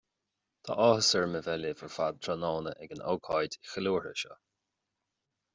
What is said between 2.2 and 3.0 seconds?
tráthnóna ag